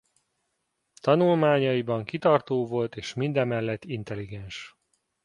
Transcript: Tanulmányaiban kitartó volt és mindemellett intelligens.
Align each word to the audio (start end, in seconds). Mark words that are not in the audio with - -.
Tanulmányaiban 1.01 2.03
kitartó 2.03 2.65
volt 2.67 2.95
és 2.95 3.13
mindemellett 3.13 3.85
intelligens. 3.85 4.77